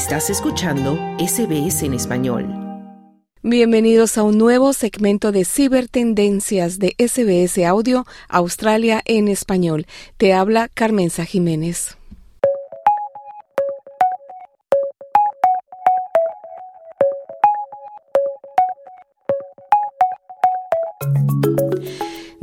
Estás 0.00 0.30
escuchando 0.30 0.98
SBS 1.18 1.82
en 1.82 1.92
español. 1.92 2.48
Bienvenidos 3.42 4.16
a 4.16 4.22
un 4.22 4.38
nuevo 4.38 4.72
segmento 4.72 5.30
de 5.30 5.44
Cibertendencias 5.44 6.78
de 6.78 6.96
SBS 6.98 7.62
Audio 7.66 8.06
Australia 8.30 9.02
en 9.04 9.28
español. 9.28 9.86
Te 10.16 10.32
habla 10.32 10.68
Carmenza 10.72 11.26
Jiménez. 11.26 11.98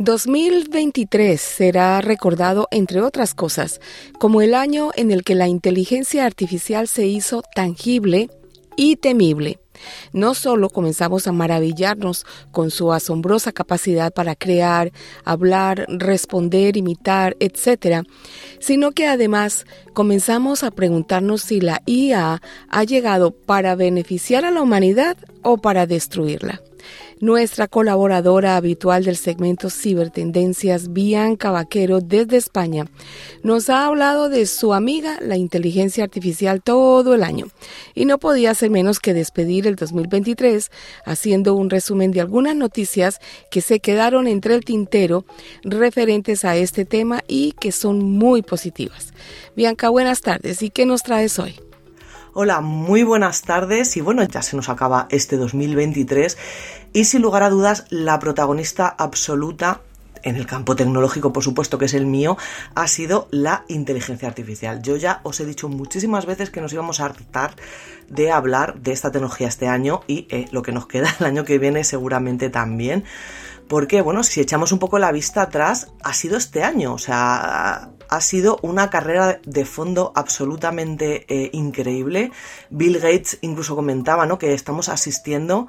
...2023 0.08 1.36
será 1.38 2.00
recordado, 2.00 2.70
entre 2.72 3.02
otras 3.02 3.34
cosas, 3.34 3.82
como 4.18 4.42
el 4.42 4.54
año 4.54 4.92
en 4.96 5.12
el 5.12 5.26
que 5.26 5.36
la 5.36 5.50
inteligencia 5.50 6.26
artificial 6.26 6.88
se 6.88 7.08
hizo 7.08 7.44
tangible 7.54 8.30
y 8.78 8.96
temible. 8.96 9.60
No 10.14 10.34
solo 10.34 10.70
comenzamos 10.70 11.28
a 11.28 11.34
maravillarnos 11.34 12.26
con 12.54 12.72
su 12.72 12.94
asombrosa 12.94 13.52
capacidad 13.52 14.14
para 14.14 14.38
crear, 14.38 14.94
hablar, 15.26 15.86
responder, 15.90 16.78
imitar, 16.78 17.36
etc., 17.42 18.08
sino 18.62 18.94
que 18.94 19.08
además 19.08 19.66
comenzamos 19.94 20.64
a 20.64 20.72
preguntarnos 20.72 21.42
si 21.42 21.60
la 21.60 21.82
IA 21.86 22.42
ha 22.70 22.84
llegado 22.86 23.32
para 23.32 23.76
beneficiar 23.76 24.46
a 24.46 24.52
la 24.52 24.62
humanidad 24.62 25.18
o 25.44 25.58
para 25.58 25.86
destruirla. 25.86 26.62
Nuestra 27.20 27.68
colaboradora 27.68 28.58
habitual 28.58 29.04
del 29.04 29.18
segmento 29.18 29.72
Cibertendencias, 29.72 30.94
Bianca 30.94 31.50
Vaquero, 31.50 32.00
desde 32.00 32.38
España, 32.38 32.86
nos 33.42 33.72
ha 33.72 33.88
hablado 33.88 34.30
de 34.30 34.46
su 34.46 34.72
amiga, 34.72 35.18
la 35.20 35.36
inteligencia 35.36 36.04
artificial, 36.04 36.62
todo 36.62 37.16
el 37.16 37.24
año. 37.24 37.48
Y 37.96 38.06
no 38.06 38.20
podía 38.20 38.54
ser 38.54 38.70
menos 38.70 39.00
que 39.00 39.16
despedir 39.16 39.66
el 39.66 39.76
2023 39.76 40.70
haciendo 41.06 41.56
un 41.56 41.72
resumen 41.72 42.12
de 42.12 42.22
algunas 42.22 42.56
noticias 42.56 43.20
que 43.50 43.62
se 43.62 43.80
quedaron 43.80 44.28
entre 44.28 44.54
el 44.54 44.64
tintero 44.64 45.26
referentes 45.64 46.46
a 46.46 46.56
este 46.56 46.86
tema 46.86 47.24
y 47.28 47.54
que 47.54 47.72
son 47.72 47.98
muy 48.04 48.44
positivas. 48.44 49.12
Bianca, 49.56 49.90
buenas 49.90 50.22
tardes. 50.22 50.62
¿Y 50.62 50.70
qué 50.70 50.86
nos 50.86 51.02
traes 51.02 51.40
hoy? 51.40 51.56
Hola, 52.40 52.62
muy 52.62 53.02
buenas 53.02 53.42
tardes 53.42 53.98
y 53.98 54.02
bueno, 54.02 54.24
ya 54.24 54.44
se 54.44 54.56
nos 54.56 54.70
acaba 54.70 55.08
este 55.10 55.38
2023 55.38 56.38
y 56.98 57.06
sin 57.06 57.22
lugar 57.22 57.44
a 57.44 57.52
dudas 57.52 57.86
la 57.92 58.18
protagonista 58.18 58.88
absoluta 58.88 59.82
en 60.24 60.36
el 60.36 60.48
campo 60.48 60.76
tecnológico, 60.76 61.32
por 61.32 61.44
supuesto 61.44 61.78
que 61.78 61.86
es 61.86 61.94
el 61.94 62.08
mío, 62.08 62.38
ha 62.74 62.88
sido 62.88 63.28
la 63.30 63.66
inteligencia 63.68 64.28
artificial. 64.28 64.82
Yo 64.82 64.96
ya 64.96 65.20
os 65.22 65.40
he 65.40 65.46
dicho 65.46 65.70
muchísimas 65.70 66.26
veces 66.26 66.50
que 66.50 66.60
nos 66.60 66.74
íbamos 66.74 67.00
a 67.00 67.06
hartar 67.06 67.52
de 68.10 68.32
hablar 68.32 68.80
de 68.80 68.94
esta 68.94 69.12
tecnología 69.12 69.48
este 69.48 69.68
año 69.68 70.02
y 70.08 70.26
eh, 70.32 70.48
lo 70.52 70.64
que 70.64 70.72
nos 70.72 70.88
queda 70.88 71.16
el 71.20 71.28
año 71.28 71.46
que 71.46 71.60
viene 71.60 71.84
seguramente 71.84 72.50
también. 72.50 73.04
Porque, 73.68 74.02
bueno, 74.02 74.24
si 74.24 74.42
echamos 74.42 74.72
un 74.72 74.80
poco 74.80 74.98
la 74.98 75.12
vista 75.12 75.44
atrás, 75.44 75.92
ha 76.02 76.14
sido 76.14 76.36
este 76.36 76.64
año, 76.64 76.94
o 76.94 76.98
sea, 76.98 77.92
ha 78.10 78.22
sido 78.22 78.60
una 78.62 78.90
carrera 78.90 79.40
de 79.46 79.66
fondo 79.66 80.14
absolutamente 80.16 81.26
eh, 81.28 81.50
increíble. 81.54 82.32
Bill 82.70 83.00
Gates 83.00 83.38
incluso 83.42 83.76
comentaba, 83.76 84.26
¿no? 84.26 84.38
Que 84.38 84.54
estamos 84.54 84.90
asistiendo 84.90 85.68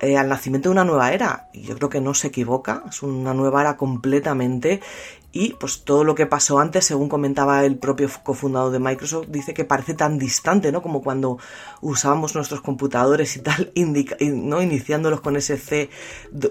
eh, 0.00 0.16
al 0.16 0.28
nacimiento 0.28 0.68
de 0.68 0.72
una 0.72 0.84
nueva 0.84 1.12
era. 1.12 1.48
Y 1.52 1.62
yo 1.62 1.76
creo 1.76 1.88
que 1.88 2.00
no 2.00 2.14
se 2.14 2.28
equivoca, 2.28 2.84
es 2.88 3.02
una 3.02 3.34
nueva 3.34 3.60
era 3.60 3.76
completamente. 3.76 4.80
Y 5.30 5.52
pues 5.54 5.84
todo 5.84 6.04
lo 6.04 6.14
que 6.14 6.26
pasó 6.26 6.58
antes, 6.58 6.86
según 6.86 7.08
comentaba 7.08 7.64
el 7.64 7.76
propio 7.76 8.08
cofundador 8.22 8.72
de 8.72 8.78
Microsoft, 8.78 9.26
dice 9.28 9.52
que 9.52 9.64
parece 9.64 9.92
tan 9.92 10.18
distante, 10.18 10.72
¿no? 10.72 10.80
Como 10.80 11.02
cuando 11.02 11.38
usábamos 11.82 12.34
nuestros 12.34 12.62
computadores 12.62 13.36
y 13.36 13.40
tal, 13.40 13.72
¿no? 14.20 14.62
Iniciándolos 14.62 15.20
con 15.20 15.36
ese 15.36 15.58
C, 15.58 15.90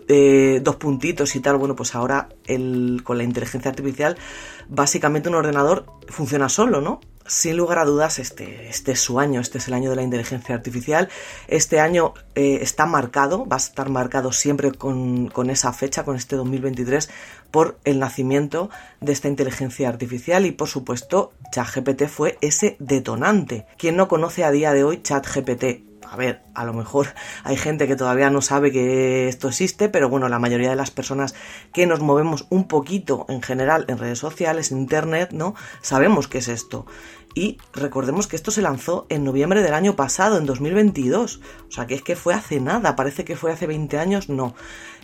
eh, 0.08 0.62
dos 0.64 0.76
puntitos 0.76 1.36
y 1.36 1.40
tal. 1.40 1.58
Bueno, 1.58 1.76
pues 1.76 1.96
ahora 1.96 2.30
el, 2.46 3.02
con 3.04 3.18
la 3.18 3.24
inteligencia 3.24 3.72
artificial, 3.72 4.16
básicamente 4.70 5.30
un 5.30 5.36
ordenador 5.36 5.86
funciona 6.08 6.48
solo, 6.48 6.80
¿no? 6.80 7.00
Sin 7.28 7.58
lugar 7.58 7.80
a 7.80 7.86
dudas, 7.86 8.20
este, 8.20 8.68
este, 8.70 8.94
es 8.94 9.00
su 9.00 9.20
año, 9.20 9.42
este 9.42 9.58
es 9.58 9.68
el 9.68 9.74
año 9.74 9.90
de 9.90 9.96
la 9.96 10.04
inteligencia 10.04 10.56
artificial. 10.56 11.10
Este 11.48 11.80
año 11.80 12.14
eh, 12.36 12.60
está 12.62 12.86
marcado, 12.86 13.46
va 13.46 13.58
a 13.58 13.60
estar 13.60 13.90
marcado 13.90 14.32
siempre 14.32 14.72
con, 14.72 15.28
con, 15.28 15.50
esa 15.50 15.74
fecha, 15.74 16.04
con 16.04 16.16
este 16.16 16.36
2023, 16.36 17.10
por 17.52 17.78
el 17.84 18.00
nacimiento 18.00 18.70
de 19.02 19.12
esta 19.12 19.28
inteligencia 19.28 19.90
artificial 19.90 20.46
y, 20.46 20.52
por 20.52 20.68
supuesto, 20.68 21.34
ChatGPT 21.52 22.08
fue 22.08 22.38
ese 22.42 22.76
detonante. 22.80 23.66
¿Quién 23.78 23.96
no 23.96 24.08
conoce 24.08 24.44
a 24.44 24.52
día 24.52 24.74
de 24.74 24.84
hoy 24.84 25.02
ChatGPT? 25.02 25.87
A 26.10 26.16
ver, 26.16 26.44
a 26.54 26.66
lo 26.66 26.74
mejor 26.74 27.08
hay 27.44 27.58
gente 27.58 27.88
que 27.88 27.96
todavía 27.96 28.30
no 28.30 28.42
sabe 28.42 28.72
que 28.72 29.28
esto 29.28 29.48
existe, 29.48 29.90
pero 29.90 30.10
bueno, 30.10 30.30
la 30.30 30.40
mayoría 30.40 30.70
de 30.70 30.76
las 30.76 30.92
personas 30.92 31.36
que 31.74 31.86
nos 31.88 32.00
movemos 32.00 32.46
un 32.50 32.68
poquito 32.68 33.26
en 33.30 33.42
general 33.42 33.86
en 33.88 33.98
redes 33.98 34.20
sociales, 34.20 34.72
en 34.72 34.80
internet, 34.80 35.30
¿no? 35.32 35.56
Sabemos 35.82 36.28
qué 36.28 36.40
es 36.40 36.48
esto. 36.48 36.86
Y 37.38 37.60
recordemos 37.72 38.26
que 38.26 38.36
esto 38.36 38.50
se 38.50 38.64
lanzó 38.64 39.06
en 39.10 39.24
noviembre 39.24 39.62
del 39.62 39.76
año 39.76 39.96
pasado, 39.96 40.40
en 40.40 40.48
2022. 40.48 41.40
O 41.68 41.72
sea, 41.72 41.86
que 41.86 41.94
es 41.94 42.02
que 42.02 42.16
fue 42.16 42.34
hace 42.34 42.60
nada, 42.60 42.96
parece 42.96 43.26
que 43.26 43.36
fue 43.36 43.52
hace 43.52 43.68
20 43.68 44.00
años, 44.00 44.28
no. 44.28 44.56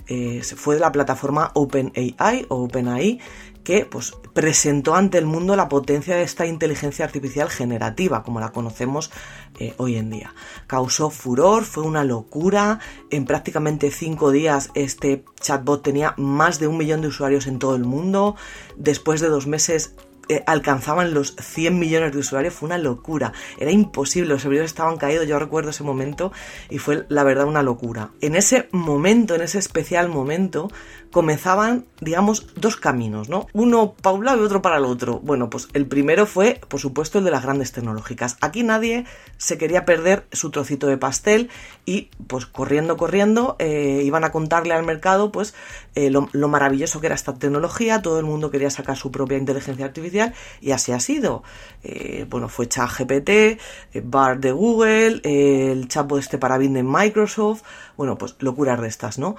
Eh, 0.08 0.42
fue 0.44 0.76
de 0.76 0.82
la 0.82 0.92
plataforma 0.92 1.52
OpenAI 1.54 2.48
o 2.50 2.64
OpenAI 2.64 3.20
que 3.64 3.86
pues, 3.86 4.14
presentó 4.34 4.96
ante 4.96 5.18
el 5.18 5.26
mundo 5.26 5.56
la 5.56 5.70
potencia 5.70 6.16
de 6.16 6.24
esta 6.24 6.46
inteligencia 6.46 7.06
artificial 7.06 7.50
generativa, 7.50 8.24
como 8.24 8.40
la 8.40 8.52
conocemos 8.52 9.12
eh, 9.60 9.74
hoy 9.78 9.96
en 9.96 10.10
día. 10.10 10.34
Causó 10.68 11.10
furor, 11.10 11.64
fue 11.64 11.84
una 11.84 12.04
locura. 12.04 12.80
En 13.10 13.26
prácticamente 13.26 13.92
cinco 13.92 14.32
días 14.32 14.70
este 14.76 15.24
chatbot 15.40 15.84
tenía 15.84 16.14
más 16.18 16.60
de 16.60 16.68
un 16.68 16.78
millón 16.78 17.02
de 17.02 17.08
usuarios 17.08 17.48
en 17.48 17.60
todo 17.60 17.76
el 17.76 17.86
mundo. 17.86 18.36
Después 18.76 19.22
de 19.22 19.30
dos 19.30 19.48
meses 19.48 19.96
eh, 20.30 20.42
alcanzaban 20.48 21.14
los 21.14 21.36
100 21.36 21.78
millones 21.78 22.14
de 22.14 22.20
usuarios, 22.20 22.54
fue 22.54 22.68
una 22.68 22.78
locura. 22.78 23.34
Era 23.58 23.72
imposible, 23.72 24.30
los 24.30 24.42
servidores 24.42 24.72
estaban 24.72 24.96
caídos, 24.96 25.28
yo 25.28 25.38
recuerdo 25.38 25.72
ese 25.72 25.84
momento 25.84 26.32
y 26.70 26.78
fue 26.78 27.06
la 27.10 27.26
verdad 27.26 27.46
una 27.46 27.62
locura. 27.62 28.12
En 28.22 28.36
ese 28.36 28.70
momento, 28.72 29.36
en 29.36 29.42
ese 29.42 29.60
especial 29.60 30.08
momento, 30.08 30.70
comenzaban, 31.14 31.86
digamos, 32.02 32.48
dos 32.56 32.76
caminos, 32.76 33.30
¿no? 33.30 33.46
Uno 33.54 33.94
para 33.94 34.16
un 34.16 34.26
lado 34.26 34.42
y 34.42 34.46
otro 34.46 34.64
para 34.64 34.78
el 34.78 34.84
otro. 34.84 35.20
Bueno, 35.20 35.48
pues 35.48 35.68
el 35.74 35.86
primero 35.86 36.26
fue, 36.26 36.60
por 36.68 36.80
supuesto, 36.80 37.20
el 37.20 37.24
de 37.24 37.30
las 37.30 37.44
grandes 37.44 37.72
tecnológicas. 37.72 38.36
Aquí 38.42 38.64
nadie 38.64 39.06
se 39.38 39.60
quería 39.60 39.86
perder 39.86 40.26
su 40.32 40.50
trocito 40.50 40.88
de 40.88 40.98
pastel 40.98 41.52
y, 41.86 42.10
pues, 42.26 42.48
corriendo, 42.48 42.98
corriendo, 42.98 43.56
eh, 43.60 44.02
iban 44.04 44.24
a 44.24 44.32
contarle 44.32 44.74
al 44.74 44.84
mercado, 44.84 45.32
pues, 45.32 45.54
eh, 45.94 46.10
lo, 46.10 46.48
maravilloso 46.48 47.00
que 47.00 47.06
era 47.06 47.16
esta 47.16 47.36
tecnología. 47.36 48.02
Todo 48.02 48.18
el 48.18 48.26
mundo 48.26 48.50
quería 48.50 48.72
sacar 48.72 48.98
su 48.98 49.12
propia 49.12 49.38
inteligencia 49.38 49.86
artificial 49.86 50.34
y 50.62 50.72
así 50.72 50.94
ha 50.94 51.00
sido. 51.00 51.44
Eh, 51.84 52.26
bueno, 52.28 52.50
fue 52.50 52.68
ChatGPT, 52.68 53.62
BART 54.04 54.42
de 54.42 54.52
Google, 54.52 55.22
el 55.24 55.88
chatbot 55.88 56.20
este 56.20 56.40
para 56.40 56.58
de 56.58 56.82
Microsoft. 56.82 57.62
Bueno, 57.98 58.18
pues 58.18 58.36
locuras 58.40 58.82
de 58.82 58.88
estas, 58.88 59.20
¿no? 59.20 59.36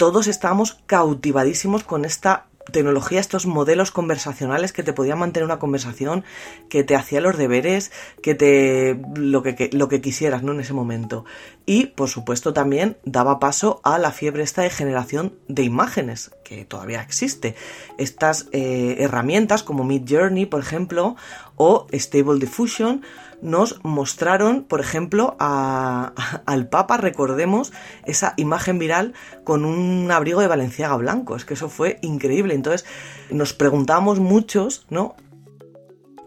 Todos 0.00 0.28
estábamos 0.28 0.78
cautivadísimos 0.86 1.84
con 1.84 2.06
esta 2.06 2.46
tecnología, 2.72 3.20
estos 3.20 3.44
modelos 3.44 3.90
conversacionales 3.90 4.72
que 4.72 4.82
te 4.82 4.94
podían 4.94 5.18
mantener 5.18 5.44
una 5.44 5.58
conversación, 5.58 6.24
que 6.70 6.84
te 6.84 6.96
hacía 6.96 7.20
los 7.20 7.36
deberes, 7.36 7.92
que 8.22 8.34
te 8.34 8.98
lo 9.14 9.42
que, 9.42 9.68
lo 9.74 9.88
que 9.88 10.00
quisieras, 10.00 10.42
¿no? 10.42 10.52
En 10.52 10.60
ese 10.60 10.72
momento. 10.72 11.26
Y, 11.66 11.88
por 11.88 12.08
supuesto, 12.08 12.54
también 12.54 12.96
daba 13.04 13.40
paso 13.40 13.82
a 13.84 13.98
la 13.98 14.10
fiebre 14.10 14.42
esta 14.42 14.62
de 14.62 14.70
generación 14.70 15.34
de 15.48 15.64
imágenes, 15.64 16.30
que 16.44 16.64
todavía 16.64 17.02
existe. 17.02 17.54
Estas 17.98 18.48
eh, 18.52 18.96
herramientas 19.00 19.62
como 19.62 19.84
Mid 19.84 20.04
Journey, 20.08 20.46
por 20.46 20.60
ejemplo, 20.60 21.14
o 21.56 21.86
Stable 21.92 22.38
Diffusion, 22.40 23.02
nos 23.42 23.82
mostraron, 23.84 24.64
por 24.64 24.80
ejemplo, 24.80 25.36
al 25.38 26.68
Papa, 26.68 26.96
recordemos, 26.96 27.72
esa 28.04 28.34
imagen 28.36 28.78
viral 28.78 29.14
con 29.44 29.64
un 29.64 30.10
abrigo 30.10 30.40
de 30.40 30.48
Valenciaga 30.48 30.96
blanco. 30.96 31.36
Es 31.36 31.44
que 31.44 31.54
eso 31.54 31.68
fue 31.68 31.98
increíble. 32.02 32.54
Entonces, 32.54 32.86
nos 33.30 33.52
preguntamos 33.52 34.20
muchos, 34.20 34.86
¿no? 34.90 35.14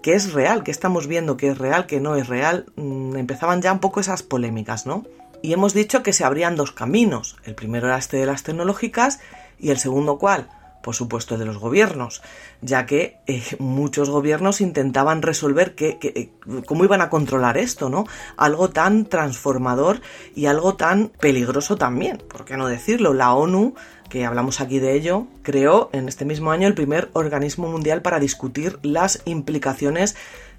¿Qué 0.01 0.15
es 0.15 0.33
real? 0.33 0.63
¿Qué 0.63 0.71
estamos 0.71 1.07
viendo? 1.07 1.37
¿Qué 1.37 1.49
es 1.49 1.57
real? 1.57 1.85
¿Qué 1.85 2.01
no 2.01 2.15
es 2.15 2.27
real? 2.27 2.65
Mm, 2.75 3.15
empezaban 3.15 3.61
ya 3.61 3.71
un 3.71 3.79
poco 3.79 4.01
esas 4.01 4.21
polémicas, 4.21 4.85
¿no? 4.85 5.05
Y 5.41 5.53
hemos 5.53 5.73
dicho 5.73 6.03
que 6.03 6.13
se 6.13 6.25
abrían 6.25 6.55
dos 6.55 6.71
caminos. 6.71 7.37
El 7.45 7.55
primero 7.55 7.87
era 7.87 7.97
este 7.97 8.17
de 8.17 8.25
las 8.25 8.43
tecnológicas 8.43 9.19
y 9.59 9.69
el 9.71 9.77
segundo, 9.77 10.17
¿cuál? 10.17 10.49
Por 10.83 10.95
supuesto, 10.95 11.37
de 11.37 11.45
los 11.45 11.57
gobiernos, 11.57 12.21
ya 12.61 12.85
que 12.85 13.17
eh, 13.25 13.41
muchos 13.57 14.09
gobiernos 14.09 14.59
intentaban 14.59 15.21
resolver 15.21 15.75
que, 15.75 15.97
eh, 16.03 16.29
cómo 16.65 16.83
iban 16.83 17.01
a 17.01 17.09
controlar 17.09 17.57
esto, 17.57 17.89
¿no? 17.89 18.05
Algo 18.35 18.69
tan 18.69 19.05
transformador 19.05 20.01
y 20.35 20.45
algo 20.47 20.75
tan 20.75 21.07
peligroso 21.07 21.77
también, 21.77 22.17
¿por 22.17 22.43
qué 22.43 22.57
no 22.57 22.67
decirlo? 22.67 23.13
La 23.13 23.33
ONU, 23.33 23.75
que 24.09 24.25
hablamos 24.25 24.59
aquí 24.59 24.79
de 24.79 24.93
ello, 24.93 25.25
creó 25.41 25.89
en 25.93 26.09
este 26.09 26.25
mismo 26.25 26.51
año 26.51 26.67
el 26.67 26.75
primer 26.75 27.09
organismo 27.13 27.67
mundial 27.69 28.01
para 28.01 28.19
discutir 28.19 28.77
las 28.83 29.21
implicaciones 29.23 30.17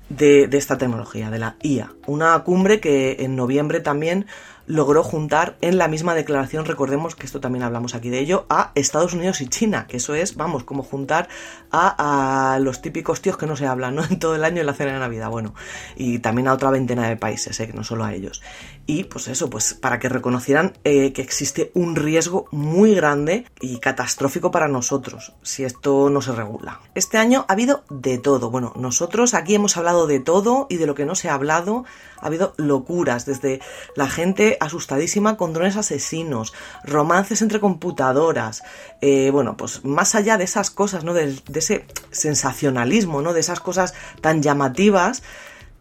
de, 0.08 0.48
de 0.48 0.56
esta 0.56 0.78
tecnología, 0.78 1.28
de 1.28 1.38
la 1.38 1.56
IA. 1.62 1.92
Una 2.06 2.42
cumbre 2.44 2.80
que 2.80 3.16
en 3.20 3.36
noviembre 3.36 3.80
también 3.80 4.26
logró 4.66 5.02
juntar 5.02 5.56
en 5.60 5.78
la 5.78 5.88
misma 5.88 6.14
declaración, 6.14 6.64
recordemos 6.64 7.14
que 7.14 7.26
esto 7.26 7.40
también 7.40 7.62
hablamos 7.62 7.94
aquí 7.94 8.10
de 8.10 8.20
ello, 8.20 8.46
a 8.48 8.72
Estados 8.74 9.14
Unidos 9.14 9.40
y 9.40 9.48
China, 9.48 9.86
que 9.86 9.98
eso 9.98 10.14
es, 10.14 10.36
vamos, 10.36 10.64
como 10.64 10.82
juntar 10.82 11.28
a, 11.70 12.58
los 12.60 12.80
típicos 12.80 13.20
tíos 13.20 13.36
que 13.36 13.46
no 13.46 13.56
se 13.56 13.66
hablan, 13.66 13.94
¿no? 13.96 14.04
En 14.14 14.18
todo 14.18 14.36
el 14.36 14.44
año 14.44 14.60
en 14.60 14.66
la 14.66 14.74
cena 14.74 14.92
de 14.92 14.98
Navidad, 15.00 15.28
bueno, 15.28 15.54
y 15.96 16.20
también 16.20 16.48
a 16.48 16.52
otra 16.52 16.70
veintena 16.70 17.08
de 17.08 17.16
países, 17.16 17.58
¿eh? 17.60 17.70
no 17.74 17.82
solo 17.82 18.04
a 18.04 18.14
ellos. 18.14 18.42
Y 18.86 19.04
pues 19.04 19.28
eso, 19.28 19.50
pues 19.50 19.74
para 19.74 19.98
que 19.98 20.08
reconocieran 20.08 20.74
eh, 20.84 21.12
que 21.12 21.22
existe 21.22 21.70
un 21.74 21.96
riesgo 21.96 22.46
muy 22.50 22.94
grande 22.94 23.46
y 23.60 23.78
catastrófico 23.78 24.50
para 24.50 24.68
nosotros 24.68 25.32
si 25.42 25.64
esto 25.64 26.10
no 26.10 26.20
se 26.20 26.32
regula. 26.32 26.80
Este 26.94 27.18
año 27.18 27.44
ha 27.48 27.52
habido 27.52 27.84
de 27.90 28.18
todo. 28.18 28.50
Bueno, 28.50 28.72
nosotros 28.76 29.34
aquí 29.34 29.54
hemos 29.54 29.76
hablado 29.76 30.06
de 30.06 30.20
todo 30.20 30.66
y 30.68 30.76
de 30.76 30.86
lo 30.86 30.94
que 30.94 31.06
no 31.06 31.14
se 31.14 31.28
ha 31.28 31.34
hablado 31.34 31.84
ha 32.20 32.26
habido 32.26 32.54
locuras, 32.56 33.26
desde 33.26 33.60
la 33.96 34.08
gente 34.08 34.53
asustadísima 34.60 35.36
con 35.36 35.52
drones 35.52 35.76
asesinos, 35.76 36.52
romances 36.84 37.42
entre 37.42 37.60
computadoras, 37.60 38.62
eh, 39.00 39.30
bueno, 39.30 39.56
pues 39.56 39.84
más 39.84 40.14
allá 40.14 40.36
de 40.38 40.44
esas 40.44 40.70
cosas, 40.70 41.04
¿no? 41.04 41.14
De, 41.14 41.36
ese 41.54 41.86
sensacionalismo, 42.10 43.22
¿no? 43.22 43.32
De 43.32 43.40
esas 43.40 43.60
cosas 43.60 43.94
tan 44.20 44.42
llamativas, 44.42 45.22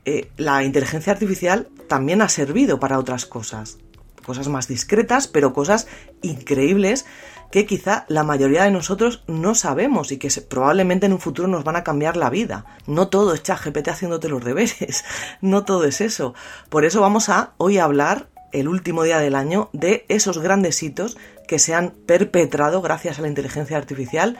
eh, 0.05 0.29
la 0.37 0.63
inteligencia 0.63 1.13
artificial 1.13 1.69
también 1.87 2.21
ha 2.21 2.29
servido 2.29 2.79
para 2.79 2.99
otras 2.99 3.25
cosas. 3.25 3.77
Cosas 4.25 4.47
más 4.47 4.67
discretas, 4.67 5.27
pero 5.27 5.53
cosas 5.53 5.87
increíbles 6.21 7.05
que 7.53 7.67
quizá 7.67 8.05
la 8.07 8.23
mayoría 8.23 8.63
de 8.63 8.71
nosotros 8.71 9.23
no 9.27 9.53
sabemos 9.53 10.11
y 10.11 10.17
que 10.17 10.29
probablemente 10.41 11.05
en 11.05 11.13
un 11.13 11.19
futuro 11.19 11.47
nos 11.47 11.63
van 11.63 11.75
a 11.75 11.83
cambiar 11.83 12.17
la 12.17 12.31
vida. 12.31 12.65
No 12.87 13.09
todo 13.09 13.31
es 13.31 13.43
ChatGPT 13.43 13.89
haciéndote 13.89 14.27
los 14.27 14.43
deberes, 14.43 15.05
no 15.41 15.63
todo 15.63 15.83
es 15.83 16.01
eso. 16.01 16.33
Por 16.69 16.83
eso 16.83 16.99
vamos 16.99 17.29
a 17.29 17.53
hoy 17.57 17.77
hablar 17.77 18.32
el 18.53 18.67
último 18.67 19.03
día 19.03 19.19
del 19.19 19.35
año 19.35 19.69
de 19.73 20.05
esos 20.07 20.37
grandes 20.37 20.81
hitos 20.81 21.17
que 21.47 21.59
se 21.59 21.73
han 21.73 21.91
perpetrado 22.05 22.81
gracias 22.81 23.19
a 23.19 23.21
la 23.21 23.27
inteligencia 23.27 23.77
artificial 23.77 24.37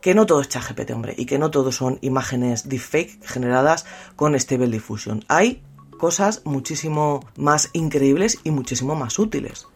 que 0.00 0.14
no 0.14 0.26
todo 0.26 0.40
es 0.40 0.48
ChatGPT, 0.48 0.90
hombre, 0.90 1.14
y 1.16 1.26
que 1.26 1.38
no 1.38 1.50
todo 1.52 1.70
son 1.70 1.98
imágenes 2.02 2.68
deepfake 2.68 3.24
generadas 3.24 3.86
con 4.16 4.38
Stable 4.38 4.66
Diffusion. 4.66 5.24
Hay 5.28 5.62
cosas 5.96 6.42
muchísimo 6.44 7.24
más 7.36 7.70
increíbles 7.72 8.40
y 8.42 8.50
muchísimo 8.50 8.96
más 8.96 9.20
útiles. 9.20 9.68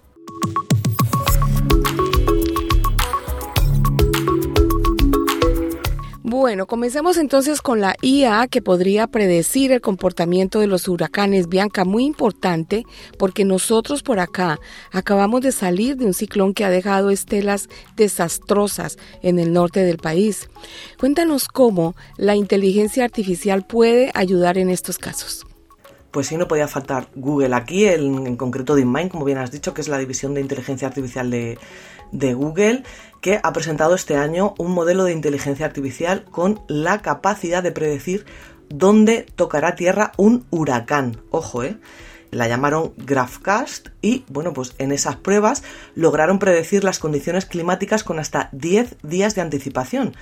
Bueno, 6.39 6.67
comencemos 6.67 7.17
entonces 7.17 7.63
con 7.63 7.81
la 7.81 7.97
IA 8.03 8.47
que 8.47 8.61
podría 8.61 9.07
predecir 9.07 9.73
el 9.73 9.81
comportamiento 9.81 10.61
de 10.61 10.67
los 10.67 10.87
huracanes. 10.87 11.49
Bianca, 11.49 11.87
muy 11.87 12.05
importante 12.05 12.85
porque 13.19 13.47
nosotros 13.47 14.03
por 14.03 14.21
acá 14.21 14.61
acabamos 14.93 15.41
de 15.41 15.51
salir 15.51 15.97
de 15.97 16.05
un 16.05 16.13
ciclón 16.13 16.53
que 16.53 16.67
ha 16.67 16.69
dejado 16.69 17.09
estelas 17.09 17.71
desastrosas 17.97 18.99
en 19.23 19.39
el 19.39 19.55
norte 19.55 19.83
del 19.83 19.97
país. 19.97 20.51
Cuéntanos 21.01 21.49
cómo 21.49 21.97
la 22.19 22.37
inteligencia 22.37 23.05
artificial 23.05 23.67
puede 23.67 24.11
ayudar 24.13 24.59
en 24.59 24.69
estos 24.69 24.99
casos. 24.99 25.47
Pues 26.17 26.29
sí, 26.29 26.39
no 26.39 26.49
podía 26.49 26.67
faltar 26.67 27.09
Google 27.15 27.55
aquí, 27.55 27.87
en, 27.87 28.37
concreto 28.39 28.75
DeepMind, 28.75 29.11
como 29.11 29.27
bien 29.27 29.37
has 29.37 29.51
dicho, 29.51 29.75
que 29.75 29.83
es 29.83 29.89
la 29.89 29.99
división 29.99 30.33
de 30.33 30.41
inteligencia 30.41 30.89
artificial 30.89 31.31
de, 31.31 31.59
de 32.11 32.33
Google, 32.33 32.85
que 33.21 33.39
ha 33.43 33.53
presentado 33.53 33.95
este 33.95 34.17
año 34.17 34.55
un 34.57 34.73
modelo 34.73 35.05
de 35.05 35.13
inteligencia 35.13 35.67
artificial 35.67 36.25
con 36.25 36.63
la 36.69 37.03
capacidad 37.03 37.63
de 37.63 37.71
predecir 37.71 38.25
dónde 38.71 39.27
tocará 39.35 39.75
tierra 39.75 40.13
un 40.17 40.47
huracán. 40.49 41.21
Ojo, 41.29 41.63
¿eh? 41.65 41.77
La 42.31 42.49
llamaron 42.49 42.95
GraphCast 42.97 43.89
y, 44.01 44.25
bueno, 44.29 44.55
pues 44.55 44.75
en 44.79 44.93
esas 44.93 45.17
pruebas 45.17 45.65
lograron 45.95 46.39
predecir 46.39 46.83
las 46.83 46.99
condiciones 46.99 47.45
climáticas 47.45 48.05
con 48.05 48.19
hasta 48.21 48.49
10 48.53 48.97
días 49.03 49.35
de 49.35 49.43
anticipación, 49.43 50.17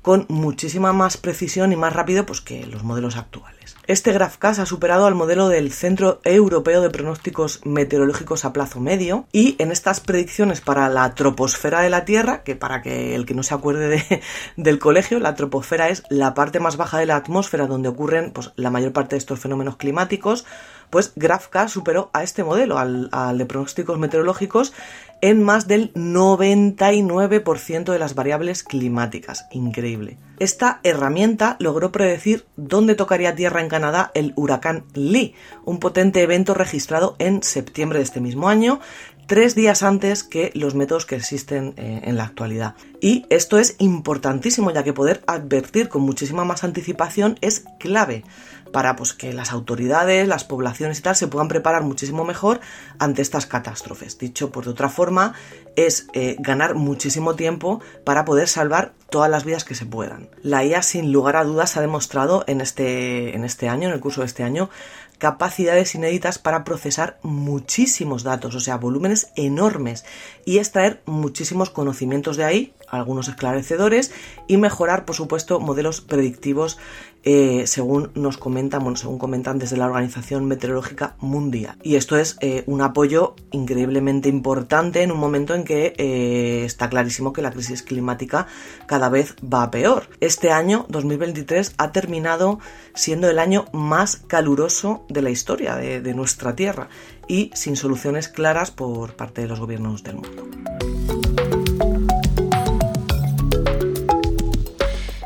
con 0.00 0.26
muchísima 0.28 0.92
más 0.92 1.16
precisión 1.16 1.72
y 1.72 1.76
más 1.76 1.92
rápido 1.92 2.24
pues, 2.24 2.40
que 2.40 2.64
los 2.66 2.84
modelos 2.84 3.16
actuales. 3.16 3.79
Este 3.90 4.12
GraphCast 4.12 4.60
ha 4.60 4.66
superado 4.66 5.06
al 5.06 5.16
modelo 5.16 5.48
del 5.48 5.72
Centro 5.72 6.20
Europeo 6.22 6.80
de 6.80 6.90
Pronósticos 6.90 7.60
Meteorológicos 7.66 8.44
a 8.44 8.52
plazo 8.52 8.78
medio 8.78 9.26
y 9.32 9.56
en 9.58 9.72
estas 9.72 9.98
predicciones 9.98 10.60
para 10.60 10.88
la 10.88 11.12
troposfera 11.16 11.80
de 11.80 11.90
la 11.90 12.04
Tierra, 12.04 12.44
que 12.44 12.54
para 12.54 12.82
que 12.82 13.16
el 13.16 13.26
que 13.26 13.34
no 13.34 13.42
se 13.42 13.52
acuerde 13.52 14.04
del 14.56 14.78
colegio, 14.78 15.18
la 15.18 15.34
troposfera 15.34 15.88
es 15.88 16.04
la 16.08 16.34
parte 16.34 16.60
más 16.60 16.76
baja 16.76 16.98
de 16.98 17.06
la 17.06 17.16
atmósfera 17.16 17.66
donde 17.66 17.88
ocurren 17.88 18.30
pues, 18.30 18.52
la 18.54 18.70
mayor 18.70 18.92
parte 18.92 19.16
de 19.16 19.18
estos 19.18 19.40
fenómenos 19.40 19.76
climáticos, 19.76 20.46
pues 20.90 21.10
GraphCast 21.16 21.74
superó 21.74 22.10
a 22.12 22.22
este 22.22 22.44
modelo, 22.44 22.78
al, 22.78 23.10
de 23.36 23.46
pronósticos 23.46 23.98
meteorológicos, 23.98 24.72
en 25.20 25.42
más 25.42 25.66
del 25.66 25.92
99% 25.94 27.90
de 27.90 27.98
las 27.98 28.14
variables 28.14 28.62
climáticas. 28.62 29.46
Increíble. 29.50 30.16
Esta 30.40 30.80
herramienta 30.84 31.56
logró 31.58 31.92
predecir 31.92 32.46
dónde 32.56 32.94
tocaría 32.94 33.34
tierra 33.34 33.60
en 33.60 33.68
Canadá 33.68 34.10
el 34.14 34.32
huracán 34.36 34.84
Lee, 34.94 35.34
un 35.66 35.78
potente 35.78 36.22
evento 36.22 36.54
registrado 36.54 37.14
en 37.18 37.42
septiembre 37.42 37.98
de 37.98 38.04
este 38.04 38.22
mismo 38.22 38.48
año, 38.48 38.80
tres 39.26 39.54
días 39.54 39.82
antes 39.82 40.24
que 40.24 40.50
los 40.54 40.74
métodos 40.74 41.04
que 41.04 41.16
existen 41.16 41.74
eh, 41.76 42.00
en 42.04 42.16
la 42.16 42.24
actualidad. 42.24 42.74
Y 43.02 43.26
esto 43.28 43.58
es 43.58 43.76
importantísimo 43.80 44.70
ya 44.70 44.82
que 44.82 44.94
poder 44.94 45.22
advertir 45.26 45.90
con 45.90 46.00
muchísima 46.02 46.46
más 46.46 46.64
anticipación 46.64 47.36
es 47.42 47.64
clave 47.78 48.24
para 48.72 48.96
pues, 48.96 49.12
que 49.12 49.32
las 49.32 49.52
autoridades, 49.52 50.26
las 50.28 50.44
poblaciones 50.44 50.98
y 50.98 51.02
tal 51.02 51.16
se 51.16 51.28
puedan 51.28 51.48
preparar 51.48 51.82
muchísimo 51.82 52.24
mejor 52.24 52.60
ante 52.98 53.22
estas 53.22 53.46
catástrofes. 53.46 54.18
Dicho 54.18 54.50
por 54.50 54.68
otra 54.68 54.88
forma, 54.88 55.34
es 55.76 56.06
eh, 56.12 56.36
ganar 56.38 56.74
muchísimo 56.74 57.34
tiempo 57.34 57.80
para 58.04 58.24
poder 58.24 58.48
salvar 58.48 58.92
todas 59.10 59.30
las 59.30 59.44
vidas 59.44 59.64
que 59.64 59.74
se 59.74 59.86
puedan. 59.86 60.28
La 60.42 60.64
IA, 60.64 60.82
sin 60.82 61.12
lugar 61.12 61.36
a 61.36 61.44
dudas, 61.44 61.76
ha 61.76 61.80
demostrado 61.80 62.44
en 62.46 62.60
este, 62.60 63.34
en 63.34 63.44
este 63.44 63.68
año, 63.68 63.88
en 63.88 63.94
el 63.94 64.00
curso 64.00 64.20
de 64.20 64.26
este 64.26 64.42
año, 64.44 64.70
capacidades 65.18 65.94
inéditas 65.94 66.38
para 66.38 66.64
procesar 66.64 67.18
muchísimos 67.22 68.22
datos, 68.22 68.54
o 68.54 68.60
sea, 68.60 68.76
volúmenes 68.76 69.30
enormes, 69.36 70.04
y 70.46 70.58
extraer 70.58 71.02
muchísimos 71.04 71.68
conocimientos 71.70 72.36
de 72.36 72.44
ahí, 72.44 72.72
algunos 72.90 73.28
esclarecedores, 73.28 74.12
y 74.46 74.56
mejorar, 74.56 75.04
por 75.04 75.16
supuesto, 75.16 75.60
modelos 75.60 76.00
predictivos 76.00 76.78
eh, 77.22 77.64
según 77.66 78.10
nos 78.14 78.38
comentan, 78.38 78.82
bueno, 78.82 78.96
según 78.96 79.18
comentan 79.18 79.58
desde 79.58 79.76
la 79.76 79.86
Organización 79.86 80.46
Meteorológica 80.46 81.16
Mundial. 81.20 81.76
Y 81.82 81.96
esto 81.96 82.16
es 82.16 82.38
eh, 82.40 82.64
un 82.66 82.80
apoyo 82.80 83.34
increíblemente 83.50 84.30
importante 84.30 85.02
en 85.02 85.12
un 85.12 85.18
momento 85.18 85.54
en 85.54 85.64
que 85.64 85.92
eh, 85.98 86.64
está 86.64 86.88
clarísimo 86.88 87.34
que 87.34 87.42
la 87.42 87.50
crisis 87.50 87.82
climática 87.82 88.46
cada 88.86 89.10
vez 89.10 89.36
va 89.42 89.70
peor. 89.70 90.08
Este 90.20 90.50
año, 90.50 90.86
2023, 90.88 91.74
ha 91.76 91.92
terminado 91.92 92.58
siendo 92.94 93.28
el 93.28 93.38
año 93.38 93.66
más 93.72 94.16
caluroso 94.16 95.04
de 95.10 95.20
la 95.20 95.30
historia 95.30 95.76
de 95.76 96.14
nuestra 96.14 96.56
Tierra 96.56 96.88
y 97.28 97.50
sin 97.54 97.76
soluciones 97.76 98.28
claras 98.28 98.70
por 98.70 99.14
parte 99.14 99.42
de 99.42 99.48
los 99.48 99.60
gobiernos 99.60 100.02
del 100.02 100.16
mundo. 100.16 101.09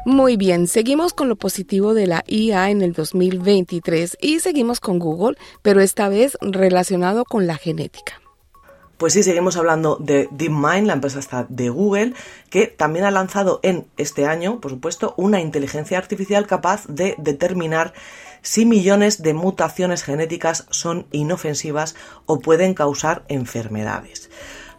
Muy 0.07 0.37
bien, 0.37 0.67
seguimos 0.67 1.15
con 1.15 1.31
lo 1.31 1.37
positivo 1.37 1.95
de 1.95 2.07
la 2.07 2.25
IA 2.27 2.69
en 2.69 2.83
el 2.83 2.93
2023 2.93 4.19
y 4.21 4.41
seguimos 4.41 4.79
con 4.79 4.99
Google, 4.99 5.39
pero 5.63 5.81
esta 5.81 6.11
vez 6.11 6.37
relacionado 6.43 7.25
con 7.25 7.47
la 7.47 7.57
genética. 7.57 8.21
Pues 8.99 9.15
sí, 9.15 9.23
seguimos 9.23 9.57
hablando 9.57 9.97
de 9.97 10.29
DeepMind, 10.31 10.87
la 10.87 10.93
empresa 10.93 11.47
de 11.49 11.71
Google, 11.71 12.13
que 12.51 12.67
también 12.67 13.07
ha 13.07 13.11
lanzado 13.11 13.61
en 13.63 13.87
este 13.97 14.27
año, 14.27 14.61
por 14.61 14.73
supuesto, 14.73 15.15
una 15.17 15.41
inteligencia 15.41 15.97
artificial 15.97 16.47
capaz 16.47 16.87
de 16.87 17.15
determinar 17.17 17.95
si 18.43 18.67
millones 18.67 19.23
de 19.23 19.33
mutaciones 19.33 20.03
genéticas 20.03 20.67
son 20.69 21.07
inofensivas 21.13 21.97
o 22.27 22.41
pueden 22.41 22.75
causar 22.75 23.25
enfermedades. 23.29 24.31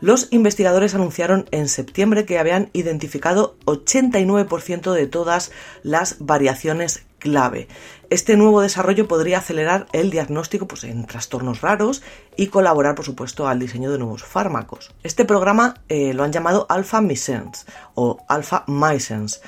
Los 0.01 0.27
investigadores 0.31 0.95
anunciaron 0.95 1.47
en 1.51 1.67
septiembre 1.67 2.25
que 2.25 2.39
habían 2.39 2.69
identificado 2.73 3.57
89% 3.65 4.93
de 4.93 5.07
todas 5.07 5.51
las 5.83 6.17
variaciones 6.19 7.05
clave. 7.19 7.67
Este 8.11 8.37
nuevo 8.37 8.61
desarrollo 8.61 9.07
podría 9.07 9.39
acelerar 9.39 9.87
el 9.93 10.11
diagnóstico 10.11 10.67
pues, 10.67 10.83
en 10.83 11.05
trastornos 11.05 11.61
raros 11.61 12.03
y 12.37 12.47
colaborar, 12.47 12.93
por 12.93 13.03
supuesto, 13.03 13.47
al 13.47 13.59
diseño 13.59 13.91
de 13.91 13.97
nuevos 13.97 14.23
fármacos. 14.23 14.93
Este 15.01 15.25
programa 15.25 15.81
eh, 15.89 16.13
lo 16.13 16.23
han 16.23 16.31
llamado 16.31 16.67
Alpha 16.69 17.01
Missense 17.01 17.65
o 17.95 18.19
Alpha 18.27 18.63
Missense 18.67 19.39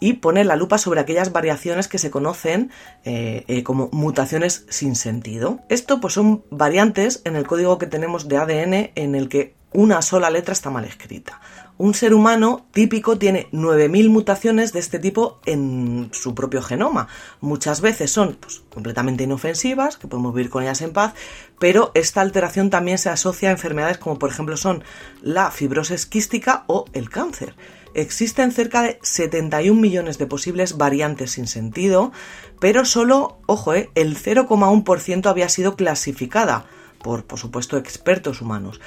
y 0.00 0.14
pone 0.14 0.44
la 0.44 0.56
lupa 0.56 0.78
sobre 0.78 1.00
aquellas 1.00 1.32
variaciones 1.32 1.88
que 1.88 1.98
se 1.98 2.10
conocen 2.10 2.70
eh, 3.04 3.44
eh, 3.48 3.62
como 3.62 3.88
mutaciones 3.92 4.66
sin 4.68 4.94
sentido. 4.94 5.60
Esto 5.68 6.00
pues 6.00 6.14
son 6.14 6.44
variantes 6.50 7.22
en 7.24 7.36
el 7.36 7.46
código 7.46 7.78
que 7.78 7.86
tenemos 7.86 8.28
de 8.28 8.36
ADN 8.36 8.90
en 8.94 9.14
el 9.14 9.28
que 9.28 9.54
una 9.76 10.00
sola 10.00 10.30
letra 10.30 10.54
está 10.54 10.70
mal 10.70 10.86
escrita 10.86 11.38
Un 11.76 11.92
ser 11.92 12.14
humano 12.14 12.66
típico 12.72 13.18
tiene 13.18 13.46
9.000 13.52 14.08
mutaciones 14.08 14.72
de 14.72 14.80
este 14.80 14.98
tipo 14.98 15.38
en 15.44 16.08
su 16.12 16.34
propio 16.34 16.62
genoma. 16.62 17.08
Muchas 17.42 17.82
veces 17.82 18.10
son 18.10 18.38
pues, 18.40 18.62
completamente 18.70 19.24
inofensivas, 19.24 19.98
que 19.98 20.08
podemos 20.08 20.34
vivir 20.34 20.50
con 20.50 20.62
ellas 20.62 20.80
en 20.80 20.94
paz, 20.94 21.12
pero 21.58 21.90
esta 21.92 22.22
alteración 22.22 22.70
también 22.70 22.96
se 22.96 23.10
asocia 23.10 23.50
a 23.50 23.52
enfermedades 23.52 23.98
como 23.98 24.18
por 24.18 24.30
ejemplo 24.30 24.56
son 24.56 24.82
la 25.20 25.50
fibrosis 25.50 26.06
quística 26.06 26.64
o 26.68 26.86
el 26.94 27.10
cáncer. 27.10 27.54
Existen 27.92 28.52
cerca 28.52 28.80
de 28.80 28.98
71 29.02 29.78
millones 29.78 30.16
de 30.16 30.26
posibles 30.26 30.78
variantes 30.78 31.32
sin 31.32 31.46
sentido, 31.46 32.12
pero 32.60 32.86
solo, 32.86 33.40
ojo, 33.44 33.74
eh, 33.74 33.90
el 33.94 34.16
0,1% 34.16 35.26
había 35.26 35.50
sido 35.50 35.76
clasificada 35.76 36.64
por, 37.02 37.26
por 37.26 37.38
supuesto, 37.38 37.76
expertos 37.76 38.40
humanos 38.40 38.80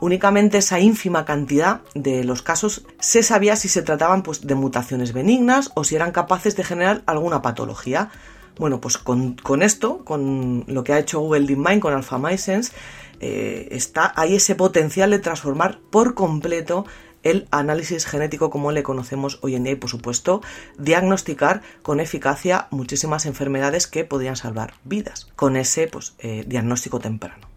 únicamente 0.00 0.58
esa 0.58 0.80
ínfima 0.80 1.24
cantidad 1.24 1.82
de 1.94 2.24
los 2.24 2.42
casos 2.42 2.86
se 2.98 3.22
sabía 3.22 3.56
si 3.56 3.68
se 3.68 3.82
trataban 3.82 4.22
pues, 4.22 4.46
de 4.46 4.54
mutaciones 4.54 5.12
benignas 5.12 5.70
o 5.74 5.84
si 5.84 5.96
eran 5.96 6.12
capaces 6.12 6.56
de 6.56 6.64
generar 6.64 7.02
alguna 7.06 7.42
patología. 7.42 8.10
Bueno, 8.58 8.80
pues 8.80 8.96
con, 8.96 9.62
esto, 9.62 10.04
con 10.04 10.64
lo 10.66 10.82
que 10.82 10.94
ha 10.94 10.98
hecho 10.98 11.20
Google 11.20 11.46
DeepMind 11.46 11.80
con 11.80 11.92
AlphaMysense, 11.92 12.72
eh, 13.20 13.68
está, 13.70 14.12
hay 14.16 14.36
ese 14.36 14.54
potencial 14.54 15.10
de 15.10 15.18
transformar 15.18 15.78
por 15.90 16.14
completo 16.14 16.86
el 17.22 17.48
análisis 17.50 18.06
genético 18.06 18.50
como 18.50 18.72
le 18.72 18.82
conocemos 18.82 19.38
hoy 19.42 19.56
en 19.56 19.64
día 19.64 19.72
y 19.72 19.76
por 19.76 19.90
supuesto 19.90 20.42
diagnosticar 20.78 21.60
con 21.82 21.98
eficacia 21.98 22.68
muchísimas 22.70 23.26
enfermedades 23.26 23.86
que 23.86 24.04
podrían 24.04 24.36
salvar 24.36 24.74
vidas 24.84 25.26
con 25.34 25.56
ese 25.56 25.88
pues, 25.88 26.14
eh, 26.18 26.44
diagnóstico 26.46 27.00
temprano. 27.00 27.55